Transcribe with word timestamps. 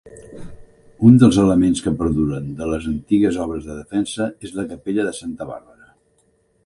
Un 1.09 1.19
dels 1.23 1.37
elements 1.43 1.83
que 1.87 1.93
perduren 1.99 2.47
de 2.61 2.69
les 2.71 2.87
antigues 2.93 3.37
obres 3.45 3.67
de 3.69 3.77
defensa 3.83 4.31
és 4.49 4.57
la 4.61 4.67
capella 4.73 5.07
de 5.11 5.15
Santa 5.23 5.49
Bàrbara. 5.55 5.93